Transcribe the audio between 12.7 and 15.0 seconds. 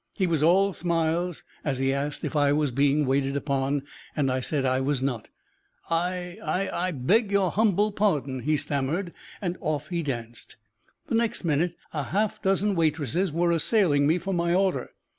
waitresses were assailing me for my order.